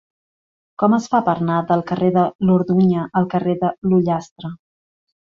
Com 0.83 0.95
es 0.97 1.03
fa 1.11 1.19
per 1.27 1.35
anar 1.43 1.57
del 1.71 1.83
carrer 1.91 2.09
de 2.17 2.23
l'Orduña 2.49 3.05
al 3.21 3.29
carrer 3.35 3.55
de 3.65 3.71
l'Ullastre? 3.93 4.53